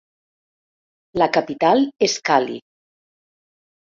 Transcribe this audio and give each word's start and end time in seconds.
La 1.21 1.27
capital 1.35 1.83
és 2.07 2.15
Cali. 2.29 2.57